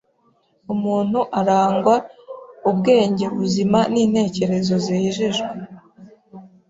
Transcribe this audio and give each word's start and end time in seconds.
umuntu 0.73 1.19
arangwa 1.39 1.95
ubwenge 2.69 3.25
buzima 3.37 3.79
n’intekerezo 3.93 4.73
zejejwe 4.85 5.47